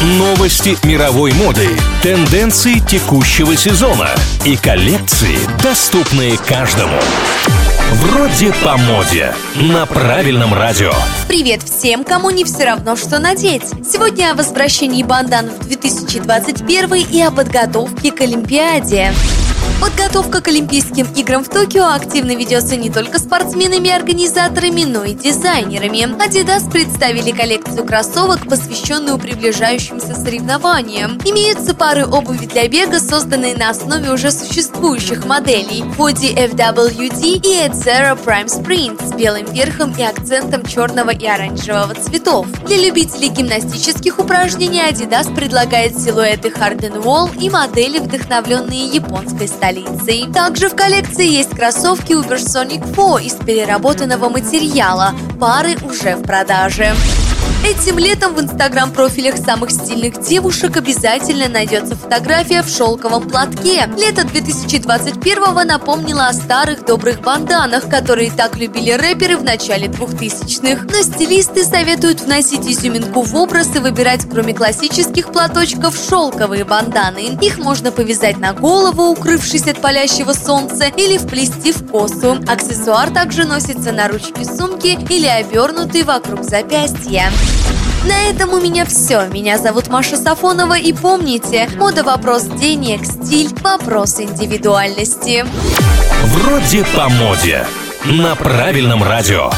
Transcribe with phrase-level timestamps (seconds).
[0.00, 1.68] Новости мировой моды,
[2.02, 4.08] тенденции текущего сезона
[4.46, 6.98] и коллекции, доступные каждому.
[7.92, 9.34] Вроде по моде.
[9.56, 10.94] На правильном радио.
[11.28, 13.64] Привет всем, кому не все равно, что надеть.
[13.86, 19.12] Сегодня о возвращении бандан в 2021 и о подготовке к Олимпиаде.
[19.80, 25.14] Подготовка к Олимпийским играм в Токио активно ведется не только спортсменами и организаторами, но и
[25.14, 26.00] дизайнерами.
[26.22, 31.18] Adidas представили коллекцию кроссовок, посвященную приближающимся соревнованиям.
[31.24, 37.72] Имеются пары обуви для бега, созданные на основе уже существующих моделей Body FWD и Ed
[38.22, 42.46] Prime Sprint с белым верхом и акцентом черного и оранжевого цветов.
[42.66, 50.26] Для любителей гимнастических упражнений Adidas предлагает силуэты Harden Wall и модели, вдохновленные японской стилем столицей.
[50.32, 55.14] Также в коллекции есть кроссовки Ubersonic 4 из переработанного материала.
[55.38, 56.94] Пары уже в продаже.
[57.62, 63.88] Этим летом в инстаграм-профилях самых стильных девушек обязательно найдется фотография в шелковом платке.
[63.96, 70.86] Лето 2021 напомнило о старых добрых банданах, которые так любили рэперы в начале 2000-х.
[70.90, 77.38] Но стилисты советуют вносить изюминку в образ и выбирать, кроме классических платочков, шелковые банданы.
[77.40, 82.38] Их можно повязать на голову, укрывшись от палящего солнца, или вплести в косу.
[82.48, 87.30] Аксессуар также носится на ручке сумки или обернутый вокруг запястья.
[88.06, 89.26] На этом у меня все.
[89.28, 95.44] Меня зовут Маша Сафонова и помните, мода вопрос денег, стиль вопрос индивидуальности.
[96.24, 97.66] Вроде по моде.
[98.04, 99.50] На правильном радио.